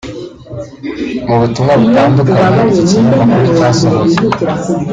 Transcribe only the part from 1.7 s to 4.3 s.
butandukanye iki kinyamakuru cyasohoye